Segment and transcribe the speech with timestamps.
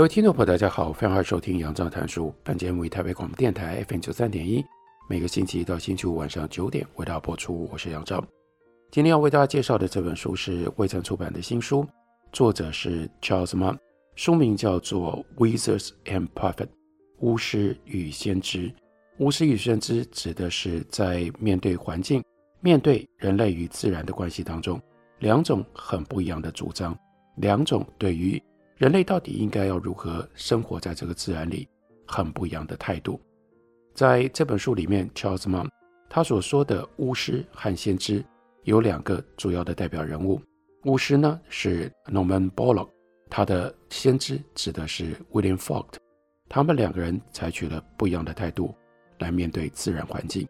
[0.00, 2.32] 各位听众朋友，大家好，欢迎收听杨照谈书。
[2.42, 4.64] 本节目为台北广播电台 FM 九三点一。
[5.10, 7.68] 每个星期一到星期五晚上九点为大家播出。
[7.70, 8.24] 我是杨照，
[8.90, 11.86] 今天要为大家介绍的这本书是未曾出版的新书，
[12.32, 13.76] 作者是 Charles Murray，
[14.16, 16.54] 书名叫做《Wizards and Prophet》
[17.18, 18.72] 巫师与先知。
[19.18, 22.24] 巫师与先知指的是在面对环境、
[22.62, 24.80] 面对人类与自然的关系当中，
[25.18, 26.98] 两种很不一样的主张，
[27.36, 28.42] 两种对于
[28.80, 31.68] 人类到底应该要如何生活在这个自然里
[32.06, 33.20] 很不一样的态度。
[33.92, 35.68] 在这本书里面，Charles Mann
[36.08, 38.24] 他所说的巫师和先知
[38.62, 40.40] 有两个主要的代表人物。
[40.86, 42.88] 巫师呢是 Norman Borlaug，
[43.28, 45.96] 他的先知指的是 William Faulk。
[46.48, 48.74] 他们两个人采取了不一样的态度
[49.18, 50.48] 来面对自然环境。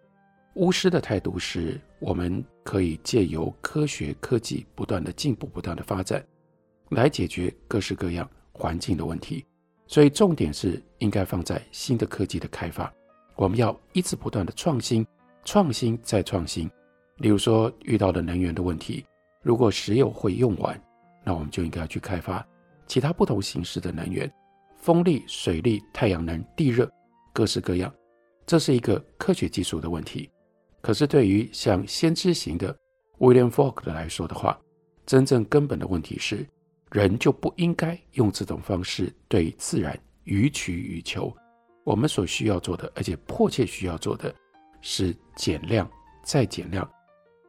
[0.54, 6.24] 巫师的态度是我们可以借由科学科技不断的进步、不断的发展，
[6.90, 9.44] 来解决各式各样环境的问题。
[9.86, 12.92] 所以重点是应该放在新的科技的开发。
[13.34, 15.04] 我们要一直不断的创新，
[15.44, 16.70] 创新再创新。
[17.16, 19.04] 例如说，遇到了能源的问题，
[19.42, 20.80] 如果石油会用完，
[21.24, 22.46] 那我们就应该要去开发
[22.86, 24.30] 其他不同形式的能源，
[24.76, 26.90] 风力、水力、太阳能、地热，
[27.32, 27.92] 各式各样。
[28.46, 30.30] 这是一个科学技术的问题。
[30.80, 32.74] 可是对于像先知型的
[33.18, 34.58] William Faulk 来说的话，
[35.04, 36.46] 真正根本的问题是，
[36.90, 41.34] 人就不应该用这种方式对自然予取予求。
[41.84, 44.32] 我们所需要做的，而且迫切需要做的，
[44.80, 45.88] 是减量
[46.22, 46.88] 再减量，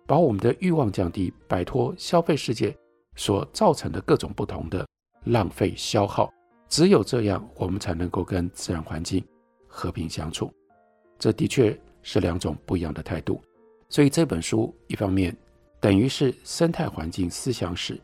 [0.08, 2.76] 把我们的欲望降低，摆脱消费世界
[3.16, 4.88] 所造成的各种不同的
[5.26, 6.32] 浪费消耗。
[6.70, 9.24] 只有这样，我们才能够跟自然环境
[9.68, 10.52] 和平相处。
[11.20, 13.42] 这的确是两种不一样的态度。
[13.90, 15.36] 所以这本书一方面
[15.82, 18.00] 等于是生态环境思想史，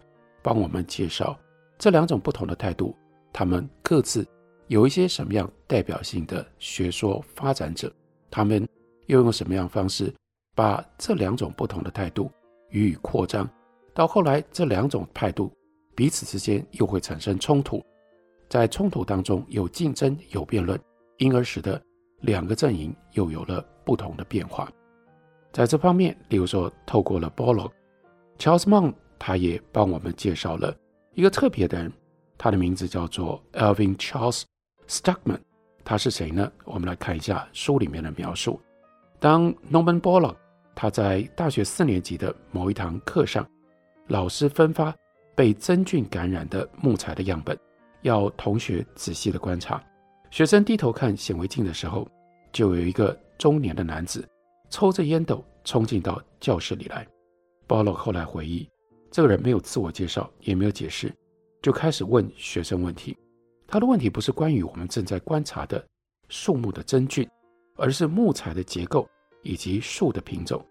[0.47, 1.37] 帮我们介绍
[1.77, 2.95] 这两种不同的态度，
[3.33, 4.25] 他们各自。
[4.67, 7.91] 有一些什么样代表性的学说发展者，
[8.31, 8.65] 他们
[9.07, 10.13] 又用什么样方式
[10.55, 12.31] 把这两种不同的态度
[12.69, 13.49] 予以扩张？
[13.93, 15.51] 到后来，这两种态度
[15.93, 17.83] 彼此之间又会产生冲突，
[18.47, 20.79] 在冲突当中有竞争、有辩论，
[21.17, 21.81] 因而使得
[22.21, 24.71] 两个阵营又有了不同的变化。
[25.51, 30.75] 在这方面，例如说，透过了 Borlaug，Charles Murray 他也帮我们介绍了
[31.13, 31.91] 一个特别的人，
[32.37, 34.43] 他的名字叫做 Alvin Charles。
[34.87, 35.39] Stuckman，
[35.83, 36.49] 他是谁呢？
[36.63, 38.61] 我们来看一下书里面的描述。
[39.19, 40.35] 当 Norman Borlaug
[40.73, 43.45] 他在大学四年级的某一堂课上，
[44.07, 44.95] 老师分发
[45.35, 47.59] 被真菌感染的木材的样本，
[48.03, 49.83] 要同学仔细的观察。
[50.31, 52.07] 学生低头看显微镜的时候，
[52.53, 54.25] 就有一个中年的男子
[54.69, 57.05] 抽着烟斗冲进到教室里来。
[57.67, 58.69] Borlaug 后来回忆，
[59.09, 61.13] 这个人没有自我介绍，也没有解释，
[61.61, 63.17] 就开始问学生问题。
[63.67, 65.85] 他的问题不是关于我们正在观察的
[66.29, 67.27] 树木的真菌，
[67.75, 69.07] 而是木材的结构
[69.41, 70.63] 以及树的品种。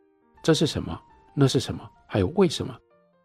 [0.42, 0.98] 这是什么？
[1.34, 1.88] 那是什么？
[2.06, 2.74] 还有为什么？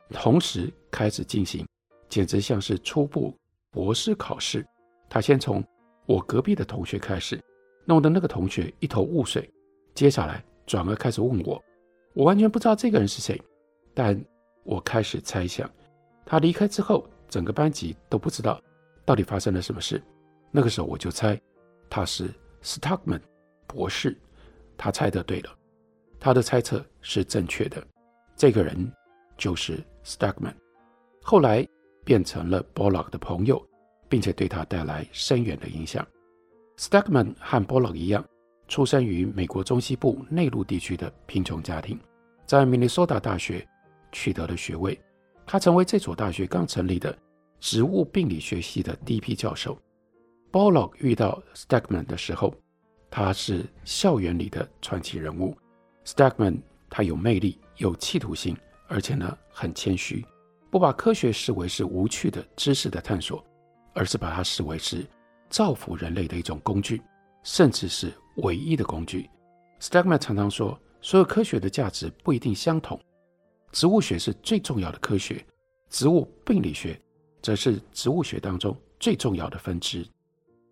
[0.10, 1.66] 同时开始进行，
[2.10, 3.34] 简直像是初步
[3.72, 4.66] 博士考试。
[5.10, 5.64] 他先从
[6.06, 7.40] 我隔壁的同学开始，
[7.86, 9.50] 弄得那个同学一头雾水。
[9.94, 11.62] 接下来转而开始问我，
[12.14, 13.42] 我完全不知道这个人是谁，
[13.94, 14.22] 但
[14.64, 15.70] 我开始猜想，
[16.26, 18.62] 他离开之后，整个班级都不知道。
[19.04, 20.02] 到底发生了什么事？
[20.52, 21.40] 那个时候我就猜
[21.90, 22.30] 他是
[22.62, 23.22] Stuckman
[23.66, 24.16] 博士，
[24.78, 25.50] 他猜得对了，
[26.20, 27.86] 他的猜测是正确的。
[28.36, 28.92] 这个人
[29.38, 30.54] 就是 Stuckman，
[31.24, 31.68] 后来
[32.06, 33.62] 变成了 Borlaug 的朋友，
[34.08, 36.06] 并且对他带来深远的影响。
[36.78, 38.24] Stuckman 和 Borlaug 一样，
[38.68, 42.00] 出生于美国中西部内陆地区的贫穷家庭，
[42.46, 43.68] 在明尼苏达大学
[44.12, 45.00] 取得了学位。
[45.46, 47.18] 他成为这所大学刚成立的。
[47.64, 49.78] 植物病理学系的第一批教授
[50.52, 52.56] Bolog 遇到 Stackman 的时候，
[53.08, 55.56] 他是校园里的传奇人物。
[56.04, 56.60] Stackman
[56.90, 60.26] 他有魅力，有企图心，而且呢很谦虚，
[60.72, 63.46] 不把科学视为是无趣的知识的探索，
[63.94, 65.06] 而是把它视为是
[65.48, 67.00] 造福人类的一种工具，
[67.44, 69.30] 甚至是唯一的工具。
[69.80, 73.00] Stackman 常常说，所有科学的价值不一定相同，
[73.72, 75.44] 植物学是最重要的科学。
[75.90, 77.00] 植物病理学
[77.42, 80.08] 则是植物学当中最重要的分支。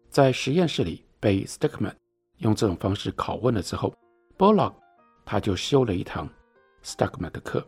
[0.09, 1.93] 在实验室里被 Stuckman
[2.37, 3.93] 用这种方式拷问了之后
[4.37, 4.73] ，Bolog
[5.25, 6.29] 他就修了一堂
[6.83, 7.65] Stuckman 的课。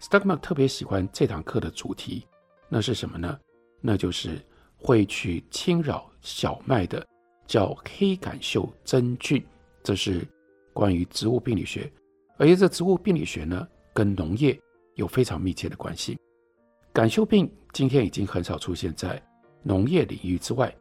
[0.00, 2.26] Stuckman 特别喜欢这堂课的主题，
[2.68, 3.38] 那是什么呢？
[3.80, 4.40] 那就是
[4.78, 7.06] 会去侵扰小麦的
[7.46, 9.44] 叫黑杆锈真菌，
[9.82, 10.26] 这是
[10.72, 11.90] 关于植物病理学。
[12.38, 14.58] 而且这植物病理学呢，跟农业
[14.96, 16.18] 有非常密切的关系。
[16.92, 19.22] 杆溴病今天已经很少出现在
[19.62, 20.74] 农业领域之外。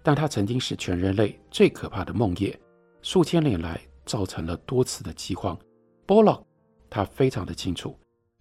[0.00, 2.56] 但它曾经是全人类最可怕的梦魇，
[3.02, 5.58] 数千年来造成了多次的饥荒。
[6.06, 6.42] 波洛
[6.88, 7.94] 他非常的清楚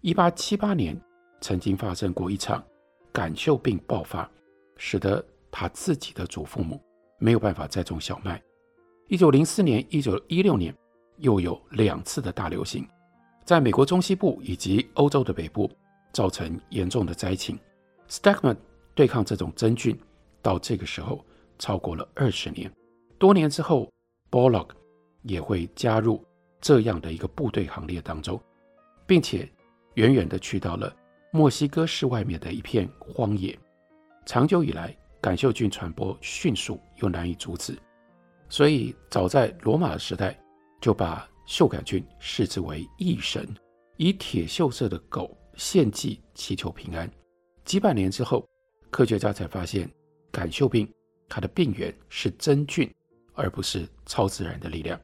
[0.04, 1.02] ，1878年
[1.42, 2.64] 曾经发生过一场
[3.12, 4.30] 杆溴病爆发，
[4.78, 6.82] 使得他自己的祖父母
[7.20, 8.42] 没有办法再种小麦。
[9.10, 10.74] 1904年、1916年
[11.18, 12.88] 又有两次的大流行，
[13.48, 15.72] 在美国中西部以及欧洲的北部
[16.12, 17.58] 造成严重的灾情。
[18.10, 18.58] Stuckman
[18.94, 19.98] 对抗这种真菌，
[20.44, 21.26] 到这个时候。
[21.60, 22.72] 超过了二十年，
[23.18, 23.92] 多年之后
[24.30, 24.68] ，Borlaug
[25.24, 26.24] 也会加入
[26.62, 28.40] 这样的一个部队行列当中，
[29.08, 29.50] 并且
[29.96, 30.96] 远远地去到了
[31.32, 33.58] 墨西哥市外面的一片荒野。
[34.28, 37.76] 长久以来，杆溴菌传播迅速又难以阻止，
[38.50, 40.40] 所以早在罗马的时代，
[40.80, 43.48] 就把锈杆菌视之为异神，
[43.96, 47.10] 以铁锈色的狗献祭祈求平安。
[47.64, 48.48] 几百年之后，
[48.92, 49.90] 科学家才发现
[50.32, 50.88] 杆锈病。
[51.30, 52.90] 它的病源是真菌，
[53.34, 54.98] 而不是超自然的力量。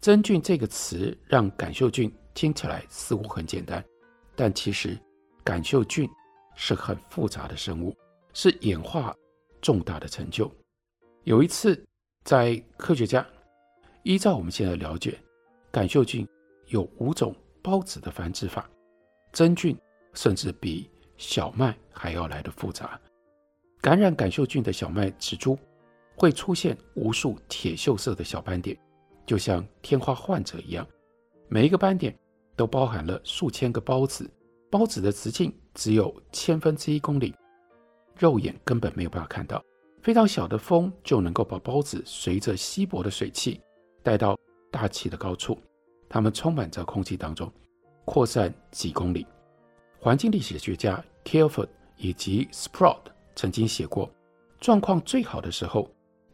[0.00, 3.84] 真菌这个词让杆溴菌听起来似乎很简单，
[4.34, 4.98] 但其实
[5.44, 6.10] 杆溴菌
[6.56, 7.96] 是很复杂的生物，
[8.34, 9.14] 是演化
[9.62, 10.50] 重大的成就。
[11.22, 11.80] 有一次，
[12.24, 13.24] 在科学家
[14.02, 15.16] 依照我们现在了解，
[15.72, 16.26] 杆溴菌
[16.66, 18.68] 有五种孢子的繁殖法，
[19.32, 19.76] 真菌
[20.14, 23.00] 甚至比小麦还要来得复杂。
[23.80, 25.58] 感染杆溴菌的小麦植株
[26.16, 28.76] 会出现无数铁锈色的小斑点，
[29.24, 30.86] 就像天花患者一样。
[31.48, 32.16] 每一个斑点
[32.56, 34.28] 都包含了数千个孢子，
[34.70, 37.34] 孢子的直径只有千分之一公里，
[38.18, 39.62] 肉眼根本没有办法看到。
[40.02, 43.60] 非常小的风就能够把孢子随着稀薄的水汽
[44.02, 44.38] 带到
[44.70, 45.58] 大气的高处，
[46.08, 47.52] 它们充满在空气当中，
[48.04, 49.26] 扩散几公里。
[49.98, 53.02] 环境历史学家 Careford 以及 Sprout
[53.36, 54.10] 曾经写过，
[54.58, 55.90] 状况最好的时候，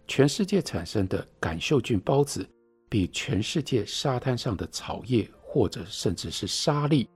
[0.07, 2.49] 全世界产生的感受菌孢子
[2.89, 7.09] 比全世界沙滩上的草叶，或者甚至是沙粒，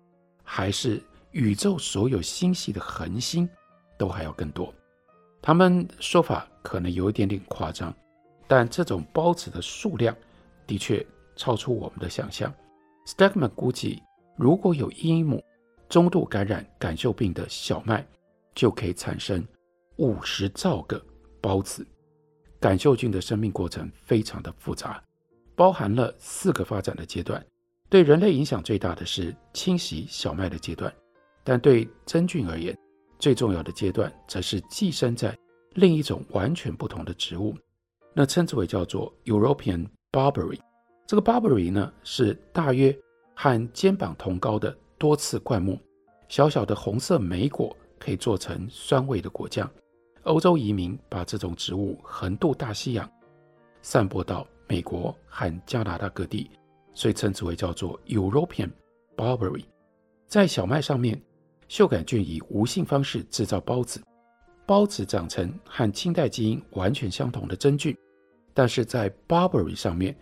[0.42, 1.00] 还是
[1.30, 3.48] 宇宙所有星系的恒星
[3.96, 4.74] 都还要更多。
[5.40, 7.94] 他们说法可能有一点点夸张，
[8.48, 10.14] 但这种孢子的数量
[10.70, 12.54] 的确超出我们的想象。
[13.04, 14.00] Stuckman 估计，
[14.36, 15.42] 如果有一英亩
[15.88, 18.06] 中度感染杆溴病的小麦，
[18.54, 19.44] 就可以产生。
[19.96, 21.04] 五十兆个
[21.42, 21.84] 孢子，
[22.60, 25.02] 杆溴菌的生命过程非常的复杂，
[25.56, 27.44] 包含了四个发展的阶段。
[27.88, 30.94] 对人类影响最大的是侵袭小麦的阶段，
[31.42, 32.78] 但对真菌而言，
[33.18, 35.36] 最重要的阶段则是寄生在
[35.74, 37.54] 另一种完全不同的植物，
[38.14, 40.58] 那称之为叫做 European Barberry。
[41.06, 42.96] 这个 Barberry 呢，是大约
[43.34, 45.78] 和肩膀同高的多刺灌木，
[46.28, 49.70] 小小的红色莓果可以做成酸味的果酱。
[50.24, 53.10] 欧洲移民把这种植物横渡大西洋，
[53.82, 56.50] 散播到美国和加拿大各地，
[56.92, 58.70] 所以称之为叫做 European
[59.16, 59.64] Barberry。
[60.26, 61.20] 在小麦上面，
[61.68, 64.02] 溴杆菌以无性方式制造孢子，
[64.66, 67.96] 孢子长成和清代基因完全相同的真菌，
[68.52, 70.16] 但是在 Barberry 上面，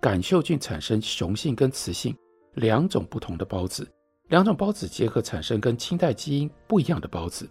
[0.00, 2.16] 杆溴菌产生雄性跟雌性
[2.54, 3.88] 两种不同的孢子，
[4.28, 7.48] 两种孢子结合产生跟清代基因不一样的孢子。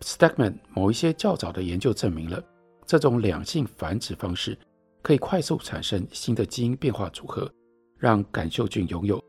[0.00, 2.42] Stuckman 某一些较早的研究证明了，
[2.84, 4.58] 这种两性繁殖方式
[5.00, 7.50] 可以快速产生新的基因变化组合，
[7.96, 9.22] 让杆溴菌拥有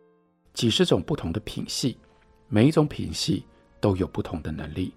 [0.53, 1.97] 几十种不同的品系，
[2.49, 3.45] 每一种品系
[3.79, 4.93] 都有不同的能力。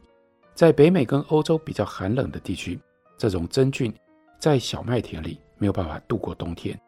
[0.55, 2.79] 在北美跟欧洲比较寒冷的地区，
[3.17, 3.95] 这种真菌
[4.41, 6.81] 在小麦田里没有办法度过冬天，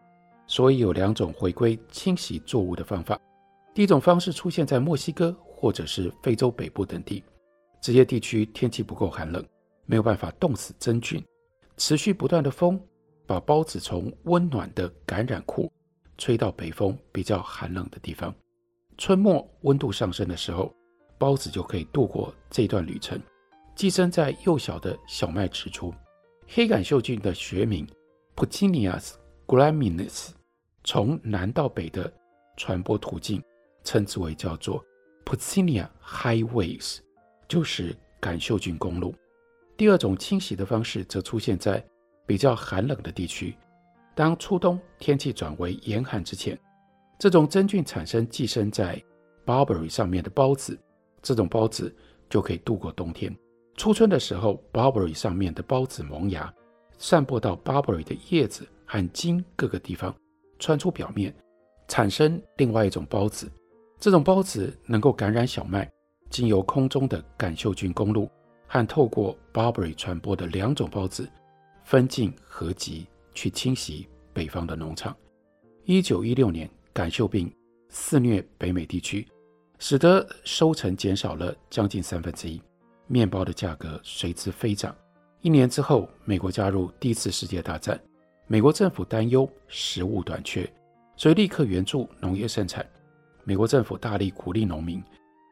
[0.46, 3.20] 所以有两种回归侵袭作物的方法。
[3.74, 7.22] 第一种方式出现在墨西哥或者是非洲北部等地。
[7.78, 9.44] 这些地区天气不够寒冷，
[9.84, 11.22] 没有办法冻死真菌。
[11.76, 12.80] 持续不断的风
[13.26, 15.70] 把孢子从温暖的感染库
[16.16, 18.34] 吹到北风比较寒冷的地方。
[18.96, 20.74] 春末温度上升的时候，
[21.18, 23.20] 孢子就可以度过这段旅程，
[23.74, 25.92] 寄生在幼小的小麦植株。
[26.46, 27.86] 黑杆溴菌的学名
[28.36, 29.14] Puccinias
[29.46, 30.30] graminis，
[30.84, 32.12] 从南到北的
[32.56, 33.42] 传播途径
[33.84, 34.84] 称之为叫做
[35.24, 36.98] Puccinia highways。
[37.48, 39.14] 就是杆袖菌公路。
[39.76, 41.84] 第二种侵袭的方式则出现在
[42.24, 43.54] 比较寒冷的地区，
[44.14, 46.58] 当初冬天气转为严寒之前，
[47.18, 48.98] 这种真菌产生寄生在
[49.44, 50.80] barberry 上面的孢子，
[51.20, 51.94] 这种孢子
[52.30, 53.30] 就可以度过冬天。
[53.76, 56.52] 初春的时候，barberry 上面的孢子萌芽，
[56.98, 60.14] 散播到 barberry 的叶子和茎各个地方，
[60.58, 61.34] 穿出表面，
[61.88, 63.50] 产生另外一种孢子。
[63.98, 65.90] 这种孢子能够感染小麦，
[66.28, 68.30] 经由空中的杆袖菌公路
[68.66, 71.28] 和透过 barberry 传播的两种孢子
[71.84, 75.16] 分进合集，去侵袭北方的农场。
[75.84, 77.52] 一九一六年，杆袖病
[77.88, 79.26] 肆虐北美地区，
[79.78, 82.60] 使得收成减少了将近三分之一。
[83.12, 84.96] 面包的价格随之飞涨。
[85.42, 88.00] 一年之后，美国加入第一次世界大战，
[88.46, 90.66] 美国政府担忧食物短缺，
[91.14, 92.88] 所以立刻援助农业生产。
[93.44, 95.02] 美国政府大力鼓励农民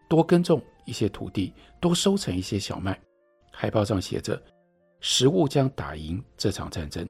[0.09, 2.99] 多耕种一些土地，多收成一些小麦。
[3.52, 4.43] 海报上写着
[5.00, 7.07] ：“食物将打赢这场战争。”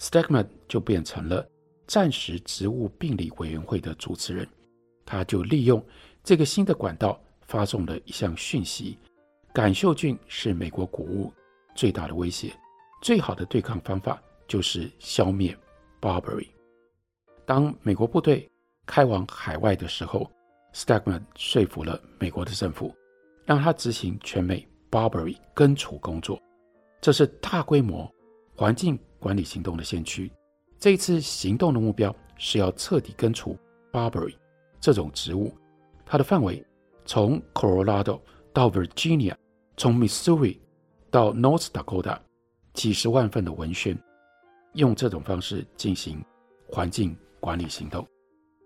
[0.00, 1.46] Stegman 就变成了
[1.86, 4.48] 战时植物病理委员会的主持人，
[5.06, 5.80] 他就利用
[6.24, 8.98] 这个新的管道发送了一项讯息。
[9.54, 11.30] 杆袖菌是美国谷物
[11.74, 12.50] 最大的威胁，
[13.02, 14.18] 最好的对抗方法
[14.48, 15.54] 就是消灭
[16.00, 16.48] Barberry。
[17.44, 18.50] 当美国部队
[18.86, 20.30] 开往海外的时候
[20.72, 22.94] ，Stegman 说服了美国的政府，
[23.44, 26.40] 让他执行全美 Barberry 根除工作。
[27.02, 28.10] 这是大规模
[28.56, 30.32] 环境管理行动的先驱。
[30.78, 33.54] 这一次行动的目标是要彻底根除
[33.92, 34.34] Barberry
[34.80, 35.54] 这种植物，
[36.06, 36.64] 它的范围
[37.04, 38.18] 从 Colorado
[38.54, 39.34] 到 Virginia。
[39.76, 40.58] 从 Missouri
[41.10, 42.18] 到 North Dakota，
[42.74, 43.98] 几十万份的文宣，
[44.74, 46.24] 用这种方式进行
[46.68, 48.06] 环境管理行动。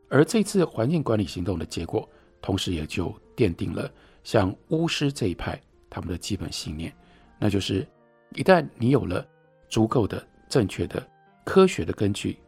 [0.08, 2.08] 而这次环境管理行动的结果，
[2.40, 3.90] 同时也就奠定了
[4.22, 5.60] 像巫师这一派
[5.90, 6.94] 他们的基本信念，
[7.38, 7.86] 那就是
[8.34, 9.26] 一旦你有了
[9.68, 11.04] 足够的正确的
[11.44, 12.38] 科学的根据，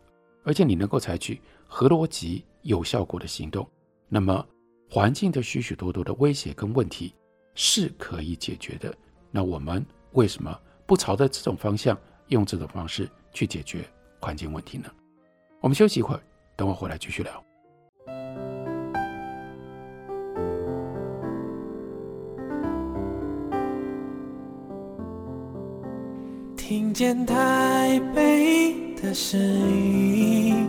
[0.44, 3.68] 而且你能够采取合逻辑、有效果的行动，
[4.08, 4.46] 那么
[4.88, 7.14] 环境的许许多多的威胁跟问题。
[7.60, 8.94] 是可以解决的。
[9.32, 11.98] 那我们为什么不朝着这种方向，
[12.28, 13.84] 用这种方式去解决
[14.20, 14.88] 环境问题呢？
[15.60, 16.20] 我们休息一会儿，
[16.54, 17.44] 等我回来继续聊。
[26.56, 30.68] 听见台北的声音，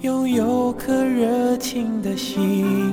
[0.00, 2.92] 拥有颗热情的心，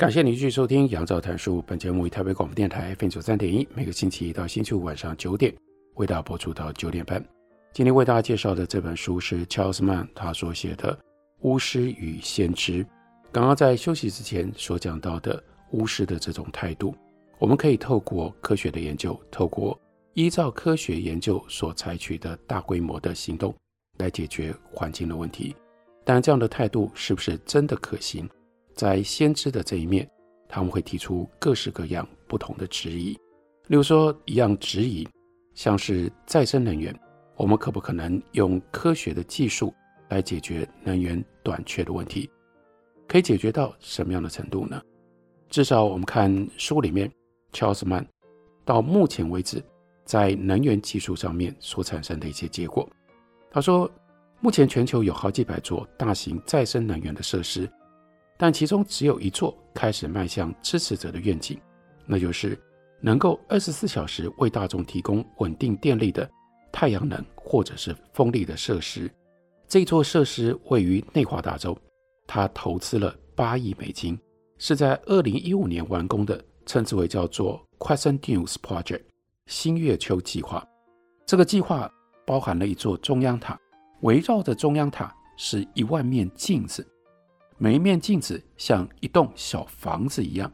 [0.00, 1.58] 感谢您继续收听《杨照谈书》。
[1.66, 5.54] 本节目为台北广播电台 FM 九三点一，每个星期一到星期五晚上九点
[5.96, 7.22] 为大家播出到九点半。
[7.74, 10.94] 今天为大家介绍的这本书是 Charles Mann 他所写的
[11.40, 12.82] 《巫师与先知》。
[13.30, 16.94] 刚刚在休息之前所讲到的巫师的这种态度，
[17.38, 19.78] 我们可以透过科学的研究，透过
[20.14, 23.54] 依照科学研究所采取的大规模的行动
[23.98, 25.54] 来解决环境的问题。
[26.06, 28.26] 但这样的态度是不是真的可行？
[28.80, 30.10] 在先知的这一面，
[30.48, 33.12] 他们会提出各式各样不同的质疑。
[33.66, 35.06] 例如说，一样质疑，
[35.52, 36.98] 像是再生能源，
[37.36, 39.74] 我们可不可能用科学的技术
[40.08, 42.30] 来解决能源短缺的问题？
[43.06, 44.80] 可以解决到什么样的程度呢？
[45.50, 47.12] 至少我们看书里面
[47.52, 48.06] ，Charles Mann
[48.64, 49.62] 到目前为止
[50.06, 52.88] 在能源技术上面所产生的一些结果。
[53.50, 53.90] 他说，
[54.40, 57.70] 目前全球有好几百座大型再生能源的设施。
[58.42, 61.60] 但其中只有一座开始迈向支持者的愿景，
[62.06, 62.58] 那就是
[62.98, 66.26] 能够二十四小时为大众提供稳定电力的
[66.72, 69.10] 太阳能或者是风力的设施。
[69.68, 71.76] 这座设施位于内华达州，
[72.26, 74.18] 它投资了八亿美金，
[74.56, 79.02] 是在二零一五年完工的，称之为叫做 Crescent News Project
[79.48, 80.66] 新月球计划。
[81.26, 81.92] 这个计划
[82.26, 83.60] 包含了一座中央塔，
[84.00, 86.86] 围绕着中央塔是一万面镜子。
[87.62, 90.50] 每一面镜子像一栋小房子一样，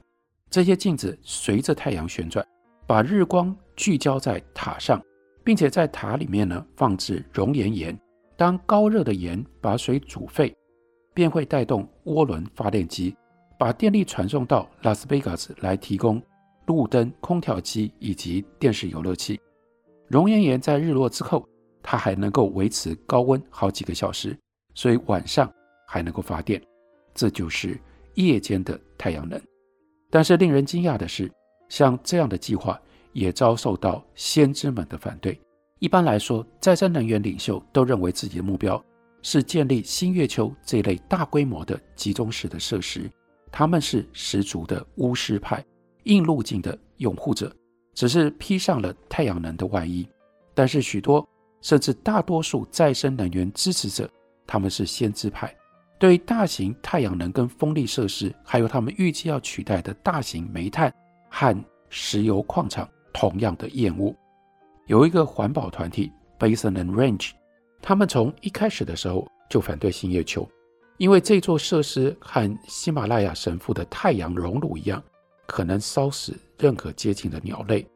[0.51, 2.45] 这些镜子随着太阳旋转，
[2.85, 5.01] 把日光聚焦在塔上，
[5.45, 7.97] 并且在塔里面呢放置熔岩盐。
[8.37, 10.53] 当高热的盐把水煮沸，
[11.15, 13.15] 便会带动涡轮发电机，
[13.57, 16.21] 把电力传送到拉斯维加斯来提供
[16.67, 19.41] 路灯、空调机以及电视游乐器。
[20.09, 21.49] 熔岩岩在日落之后，
[21.85, 24.37] 它还能够维持高温好几个小时，
[24.75, 25.49] 所以晚上
[25.87, 26.61] 还能够发电。
[27.17, 27.77] 这就是
[28.15, 29.41] 夜间的太阳能。
[30.09, 31.29] 但是令人惊讶的是，
[31.69, 32.81] 像这样的计划
[33.13, 35.37] 也遭受到先知们的反对。
[35.81, 38.83] 一般来说，再生能源领袖都认为自己的目标
[39.23, 43.11] 是建立新月球这类大规模的集中式的设施。
[43.51, 45.65] 他们是十足的巫师派，
[46.05, 47.55] 硬路径的拥护者，
[47.95, 50.07] 只是披上了太阳能的外衣。
[50.55, 51.27] 但是许多
[51.61, 54.09] 甚至大多数再生能源支持者，
[54.47, 55.55] 他们是先知派，
[55.99, 60.93] 对于大型太阳能跟风力设施，还有他们预计要取代的大型煤炭
[61.31, 64.15] 和石油矿场，同样的厌恶。
[64.87, 67.31] 有一个环保团体 Basin and Range，
[67.81, 70.49] 他们从一开始的时候就反对新月球，
[70.99, 75.03] 因为这座设施和喜马拉雅神父的太阳熔炉一样，
[75.47, 77.87] 可能烧死任何接近的鸟类。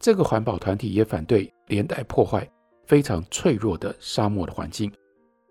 [0.00, 2.48] 这个环保团体也反对连带破坏
[2.86, 4.90] 非常脆弱的沙漠的环境，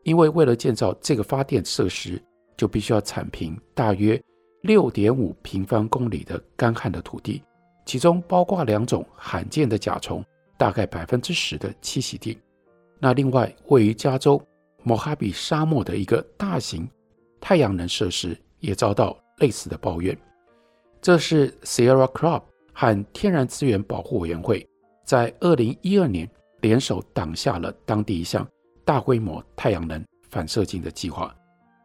[0.04, 2.22] 因为为了建造这个发电设施，
[2.56, 4.22] 就必须要铲平大约
[4.62, 7.42] 六点五平方公里的干旱的土地，
[7.86, 10.24] 其中包括两种罕见的甲虫，
[10.58, 12.38] 大概百分之十的栖息地。
[13.00, 14.42] 那另外，位于加州
[14.84, 16.88] 莫哈比沙漠的一个大型
[17.42, 20.18] 太阳能设施也遭到类似的抱怨。
[21.02, 22.44] 这是 Sierra Club。
[22.76, 24.68] 和天然资源保护委员会
[25.06, 26.28] 在二零一二年
[26.62, 28.44] 联手挡下了当地一项
[28.86, 31.34] 大规模太阳能反射镜的计划。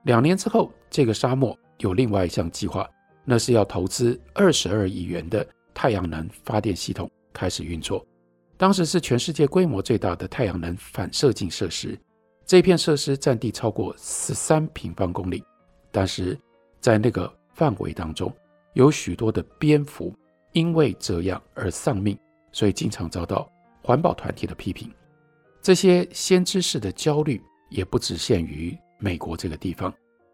[0.05, 2.89] 两年之后，这个沙漠有另外一项计划，
[3.25, 8.05] 那是要投资二十二亿元的太阳能发电系统开始运作。
[8.57, 11.99] 当时是全世界规模最大的太阳能反射镜设施，
[12.45, 15.45] 这片设施占地超过十三平方公里，
[15.91, 16.39] 但是
[16.81, 18.33] 在那个范围当中，
[18.75, 20.15] 有许多的蝙蝠。
[20.53, 22.19] 因为这样而丧命，
[22.53, 23.49] 所以经常遭到
[23.83, 24.91] 环保团体的批评。
[25.69, 29.93] 这些先知式的焦虑也不只限于美国这个地方，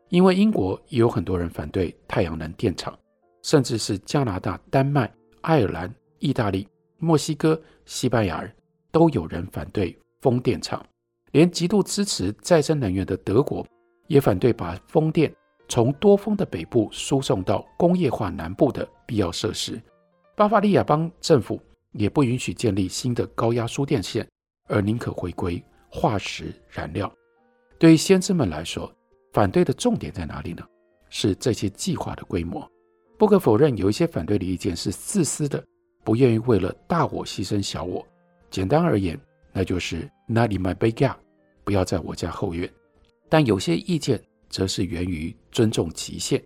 [0.09, 2.97] 因为英国也有很多人反对太阳能电厂，
[3.43, 6.69] 甚至是加拿大、丹麦、爱尔兰、意大利、
[6.99, 8.49] 墨西哥、西班牙
[8.93, 10.87] 都有人反对风电场，
[11.33, 13.67] 连极度支持再生能源的德国
[14.07, 15.35] 也反对把风电
[15.69, 19.83] 从多风的北部输送到工业化南部的必要设施。
[20.37, 24.25] 巴伐利亚邦政府也不允许建立新的高压输电线，
[24.69, 27.13] 而宁可回归化石燃料。
[27.79, 28.93] 对于先知们来说，
[29.33, 30.65] 反对的重点在哪里呢？
[31.11, 32.69] 是这些计划的规模。
[33.17, 35.65] 不可否认，有一些反对的意见是自私的，
[36.03, 38.05] 不愿意为了大我牺牲小我。
[38.51, 39.19] 简单而言，
[39.53, 41.17] 那就是 Not in my backyard，
[41.63, 42.69] 不要在我家后院。
[43.29, 46.43] 但有些意见则是源于尊重极限，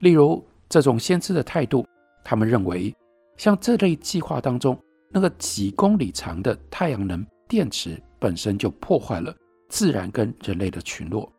[0.00, 1.86] 例如这种先知的态度，
[2.24, 2.94] 他们认为。
[3.36, 9.34] 像这类计划当中，那个几公里长的太阳能电池本身就破坏了
[9.68, 11.30] 自然跟人类的群落。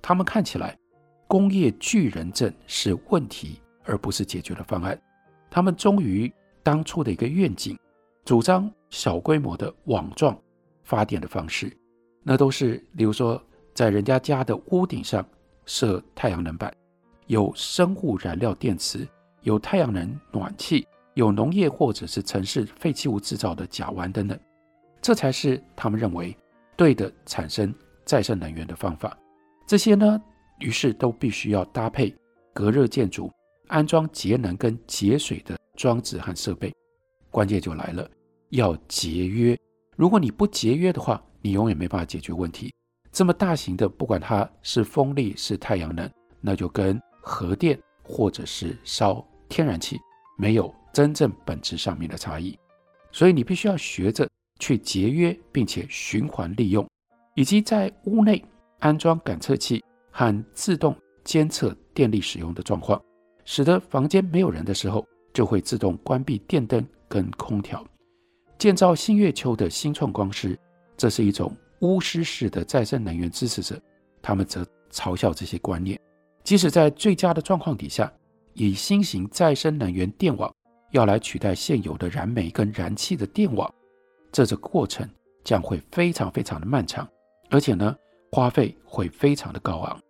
[0.00, 0.76] 他们看起来，
[1.26, 5.00] 工业巨人症是问题，而不是解决的方案。
[5.50, 7.78] 他们忠于当初的一个愿景，
[8.24, 10.36] 主张小规模的网状
[10.84, 11.70] 发电的方式，
[12.22, 13.42] 那都是，例如说，
[13.74, 15.24] 在人家家的屋顶上
[15.66, 16.74] 设太阳能板，
[17.26, 19.06] 有生物燃料电池，
[19.42, 20.86] 有太阳能暖气。
[21.14, 24.38] 有农业或者是城市废弃物制造的甲烷等等，
[25.02, 26.34] 这才是他们认为
[26.76, 27.74] 对的产生
[28.06, 29.14] 再生能源的方法。
[29.66, 30.18] 这些呢，
[30.60, 32.14] 于是都必须要搭配
[32.54, 33.30] 隔热建筑，
[33.66, 36.72] 安装节能跟节水的装置和设备。
[37.30, 38.08] 关键就来了，
[38.50, 39.58] 要节约。
[39.96, 42.72] 如果你不节约的话，你永远没办法解决问题。
[43.10, 46.08] 这么大型的，不管它是风力是太阳能，
[46.40, 49.98] 那就跟核电或者是烧天然气
[50.38, 50.72] 没有。
[50.92, 52.54] 真正本质上面的差异，
[53.10, 54.28] 所以你必须要学着
[54.62, 56.88] 去节约，并且循环利用，
[57.34, 58.40] 以及在屋内
[58.78, 63.02] 安装感测器和自动监测电力使用的状况，
[63.44, 67.84] 使得房间没有人的时候就会自动关闭电灯跟空调。
[68.56, 70.56] 建造新月球的新创光师，
[70.96, 73.82] 这是一种巫师式的再生能源支持者，
[74.22, 75.98] 他们则嘲笑这些观念。
[76.44, 78.12] 即使在最佳的状况底下，
[78.54, 80.48] 以新型再生能源电网。
[80.92, 83.72] 要来取代现有的燃煤跟燃气的电网，
[84.32, 85.08] 这个过程
[85.44, 87.06] 将会非常非常的漫长，
[87.50, 87.94] 而且呢，
[88.32, 90.00] 花费会非常的高昂。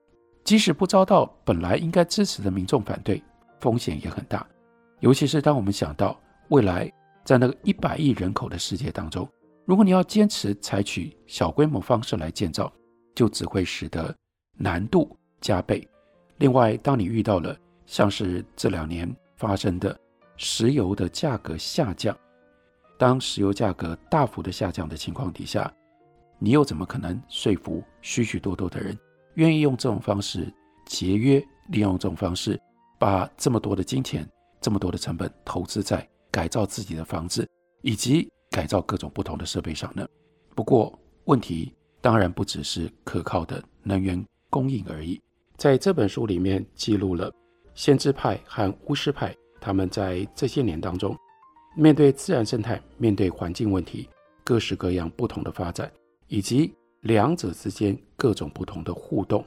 [0.44, 3.22] 即使不遭到本来应该支持的民众反对，
[3.60, 4.46] 风险也很大。
[5.00, 6.90] 尤其是当我们想到未来
[7.24, 9.28] 在那个一百亿人口的世界当中，
[9.64, 12.72] 如果你要坚持采取小规模方式来建造，
[13.14, 14.14] 就只会使得
[14.56, 15.86] 难度加倍。
[16.38, 17.56] 另外，当你遇到了
[17.86, 19.98] 像是这两年发生的，
[20.36, 22.16] 石油的价格下降。
[23.02, 25.68] 当石油价格大幅的下降的情况底下，
[26.38, 28.96] 你又怎么可能说服许许多多的人
[29.34, 30.46] 愿意用这种方式
[30.86, 32.56] 节约，利用这种方式
[33.00, 34.24] 把这么多的金钱、
[34.60, 37.44] 这么多的成本投资在改造自己的房子
[37.80, 40.06] 以及改造各种不同的设备上呢？
[40.54, 45.20] 不过问题当然不只是可靠的能源供应而已。
[45.56, 47.34] 在这本书里面记录了
[47.74, 51.16] 先知派和巫师派他们在这些年当中
[51.74, 54.08] 面对自然生态、面对环境问题
[54.44, 55.90] 各式各样不同的发展。
[56.32, 59.44] 以及两者之间各种不同的互动。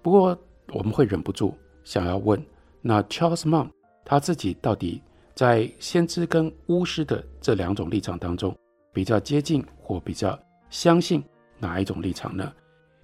[0.00, 0.38] 不过，
[0.72, 1.54] 我们会忍不住
[1.84, 2.42] 想要问：
[2.80, 3.68] 那 Charles Mun
[4.02, 5.02] 他自己到底
[5.34, 8.56] 在先知跟巫师的这两种立场当中，
[8.94, 10.38] 比较接近或比较
[10.70, 11.22] 相信
[11.58, 12.50] 哪一种立场呢？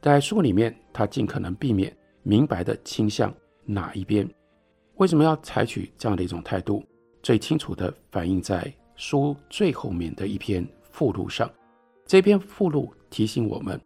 [0.01, 3.31] 在书里面，他尽可能避免明白的倾向
[3.67, 4.27] 哪一边。
[4.97, 6.83] 为什么要采取这样的一种态度？
[7.29, 11.47] 最清楚地反映在书最后面的一篇附录上。
[12.07, 13.79] 这篇附录提醒我们，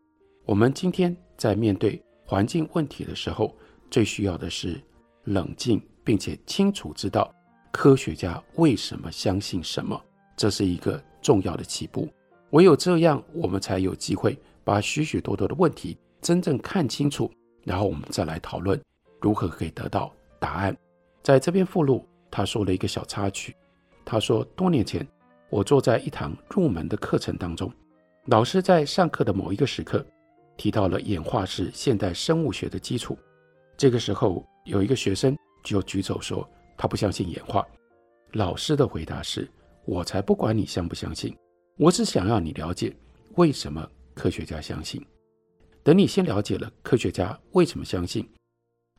[0.45, 3.53] 我们今天在面对环境问题的时候，
[3.91, 4.81] 最需要的是
[5.25, 7.35] 冷静，并且清楚知道
[7.73, 10.01] 科学家为什么相信什么，
[10.37, 12.09] 这是一个重要的起步。
[12.51, 17.29] 唯有这样，我们才有机会把许许多多的问题真正看清楚，
[17.65, 18.81] 然后我们再来讨论
[19.21, 20.77] 如何可以得到答案。
[21.25, 23.55] 在这篇附录，他说了一个小插曲，
[24.07, 25.07] 他说多年前
[25.51, 27.71] 我坐在一堂入门的课程当中。
[28.27, 30.05] 老师在上课的某一个时刻
[30.57, 33.19] 提到了演化是现代生物学的基础。
[33.77, 37.67] 这个时候，有一个学生就举手说他不相信演化。
[38.33, 39.47] 老师的回答是
[39.85, 41.37] ：“我才不管你相不相信，
[41.77, 42.97] 我只想要你了解
[43.35, 45.05] 为什么科学家相信。
[45.83, 48.27] 等你先了解了科学家为什么相信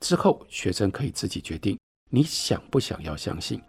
[0.01, 1.79] 之后，学生可以自己决定
[2.15, 3.59] 你想不想要相信。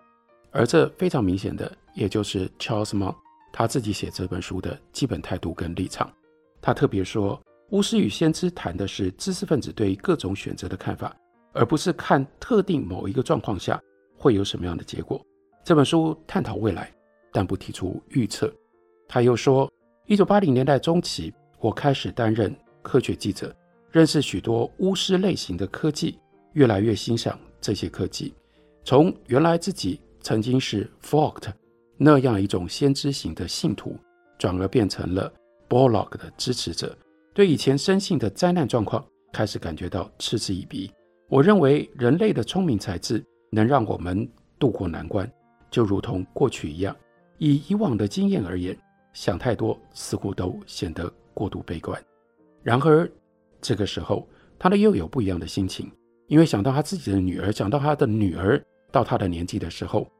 [0.51, 3.17] 而这非常明显的，也就是 Charles Mont。”
[3.51, 6.13] 他自己写这本书的基本态度跟立场，
[6.61, 11.17] 他特别说，巫师与先知谈的是知识分子对各种选择的看法，
[11.53, 13.81] 而不是看特定某一个状况下
[14.19, 15.25] 会有什么样的结果。
[15.65, 16.93] 这本书探讨未来，
[17.33, 18.53] 但不提出预测。
[19.09, 19.73] 他又说，
[20.07, 23.55] 一九八零年代中期，我开始担任科学记者，
[23.93, 26.19] 认识许多巫师类型的科技，
[26.55, 28.35] 越来越欣赏这些科技。
[28.85, 31.51] 从原来自己曾经是 Vogt
[31.97, 33.97] 那样一种先知型的信徒，
[34.39, 35.33] 转而变成了
[35.67, 36.95] Bollock 的支持者，
[37.33, 40.93] 对以前深信的灾难状况开始感觉到嗤之以鼻。
[41.31, 45.27] 我认为人类的聪明才智能让我们渡过难关，
[45.71, 46.95] 就如同过去一样。
[47.39, 48.77] 以以往的经验而言，
[49.15, 51.99] 想太多似乎都显得过度悲观。
[52.63, 53.11] 然而
[53.63, 55.91] 这个时候，他的又有不一样的心情，
[56.27, 60.11] 因为想到他自己的女儿，想到他的女儿到他的年纪的时候。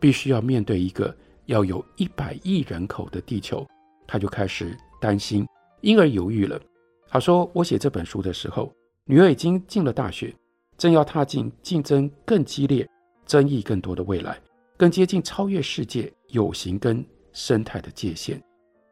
[0.00, 3.64] 必须要面对一个要有一百亿人口的地球，
[4.04, 5.46] 他就开始担心，
[5.80, 6.60] 因而犹豫了。
[7.08, 10.34] 他说：“我写这本书的时候，女儿已经进了大学，
[10.76, 12.84] 正要踏进竞争更激烈、
[13.24, 14.36] 争议更多的未来，
[14.76, 18.42] 更接近超越世界有形跟生态的界限。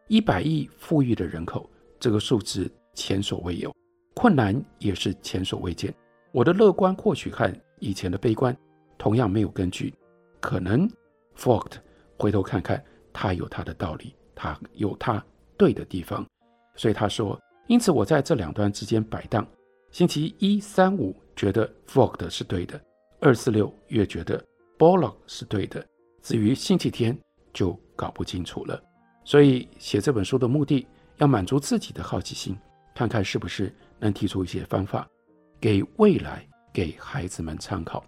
[0.06, 3.74] 一百亿富裕的人口，这个数字前所未有，
[4.14, 5.92] 困难也是前所未见。
[6.32, 8.56] 我的乐观或许和以前的悲观
[8.96, 9.94] 同样没有根据，
[10.40, 10.88] 可能。”
[11.36, 11.72] Vogt
[12.18, 12.82] 回头看看，
[13.14, 15.24] 他有他的道理，他有他
[15.56, 16.26] 对的地方，
[16.76, 19.46] 所以他说：“因此我在这两端之间摆荡。
[19.90, 22.78] 星期一、三、五觉得 Vogt 是对的，
[23.20, 24.44] 二、四、六越觉得
[24.78, 25.82] Bollock 是对的。
[26.20, 27.18] 至于星期天，
[27.54, 28.80] 就搞不清楚了。
[29.24, 32.54] 所以写这本书的目的，要满足自己的好奇心，
[32.94, 35.08] 看看是不是能提出一些方法，
[35.60, 38.02] 给未来给孩子们参考。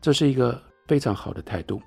[0.00, 1.80] 这是一个非常好的态度。”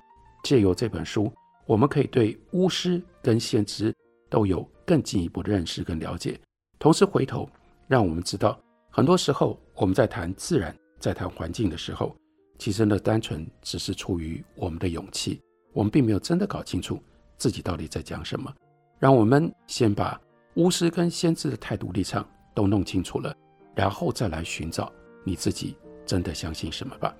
[0.44, 1.32] 借由这本书，
[1.66, 3.92] 我们可以对巫师跟先知
[4.30, 6.38] 都有更进一步的认识跟了解。
[6.78, 7.50] 同时回头，
[7.88, 8.56] 让我们知道，
[8.90, 12.14] 很多时候我们在谈自然、在谈环境的时候，
[12.58, 15.40] 其实呢，单纯只是出于我们的勇气，
[15.72, 17.02] 我们并没有真的搞清楚
[17.36, 18.54] 自己到底在讲什么。
[19.00, 20.20] 让我们先把
[20.54, 23.36] 巫师跟先知的态度立场都弄清楚了，
[23.76, 27.14] 然后再来寻找你自己真的相信什么吧。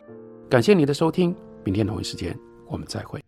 [0.50, 2.36] 感谢你的收听，明天同一时间。
[2.68, 3.22] 我们再会。